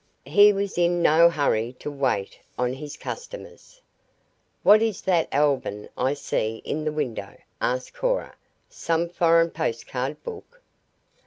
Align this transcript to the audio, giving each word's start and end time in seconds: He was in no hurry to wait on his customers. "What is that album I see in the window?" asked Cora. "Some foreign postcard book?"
He 0.25 0.51
was 0.51 0.79
in 0.79 1.03
no 1.03 1.29
hurry 1.29 1.73
to 1.73 1.91
wait 1.91 2.39
on 2.57 2.73
his 2.73 2.97
customers. 2.97 3.79
"What 4.63 4.81
is 4.81 5.01
that 5.03 5.27
album 5.31 5.89
I 5.95 6.15
see 6.15 6.63
in 6.65 6.85
the 6.85 6.91
window?" 6.91 7.37
asked 7.61 7.93
Cora. 7.93 8.33
"Some 8.67 9.09
foreign 9.09 9.51
postcard 9.51 10.23
book?" 10.23 10.63